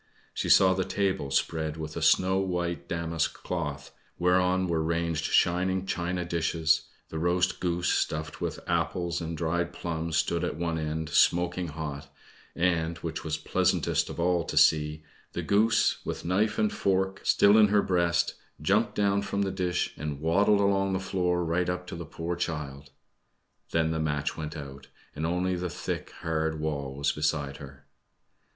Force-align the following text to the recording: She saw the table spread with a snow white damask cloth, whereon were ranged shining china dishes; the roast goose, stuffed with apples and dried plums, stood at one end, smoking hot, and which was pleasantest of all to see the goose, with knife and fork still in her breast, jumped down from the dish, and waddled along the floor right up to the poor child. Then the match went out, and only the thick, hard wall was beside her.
She 0.33 0.49
saw 0.49 0.73
the 0.73 0.83
table 0.83 1.29
spread 1.29 1.77
with 1.77 1.95
a 1.95 2.01
snow 2.01 2.39
white 2.39 2.87
damask 2.87 3.35
cloth, 3.43 3.91
whereon 4.17 4.65
were 4.65 4.81
ranged 4.81 5.25
shining 5.25 5.85
china 5.85 6.25
dishes; 6.25 6.87
the 7.09 7.19
roast 7.19 7.59
goose, 7.59 7.89
stuffed 7.89 8.41
with 8.41 8.61
apples 8.67 9.21
and 9.21 9.37
dried 9.37 9.71
plums, 9.73 10.17
stood 10.17 10.43
at 10.43 10.55
one 10.55 10.79
end, 10.79 11.09
smoking 11.09 11.67
hot, 11.67 12.11
and 12.55 12.97
which 13.05 13.23
was 13.23 13.37
pleasantest 13.37 14.09
of 14.09 14.19
all 14.19 14.43
to 14.45 14.57
see 14.57 15.03
the 15.33 15.43
goose, 15.43 16.03
with 16.03 16.25
knife 16.25 16.57
and 16.57 16.73
fork 16.73 17.19
still 17.21 17.55
in 17.55 17.67
her 17.67 17.83
breast, 17.83 18.33
jumped 18.59 18.95
down 18.95 19.21
from 19.21 19.43
the 19.43 19.51
dish, 19.51 19.93
and 19.97 20.19
waddled 20.19 20.61
along 20.61 20.93
the 20.93 20.99
floor 20.99 21.45
right 21.45 21.69
up 21.69 21.85
to 21.85 21.95
the 21.95 22.05
poor 22.07 22.35
child. 22.35 22.89
Then 23.69 23.91
the 23.91 23.99
match 23.99 24.35
went 24.35 24.57
out, 24.57 24.87
and 25.15 25.27
only 25.27 25.55
the 25.55 25.69
thick, 25.69 26.09
hard 26.23 26.59
wall 26.59 26.95
was 26.95 27.11
beside 27.11 27.57
her. 27.57 27.85